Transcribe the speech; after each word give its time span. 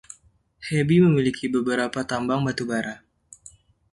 Hebi 0.67 0.95
memiliki 1.05 1.45
beberapa 1.55 1.99
tambang 2.11 2.41
batubara. 2.47 2.95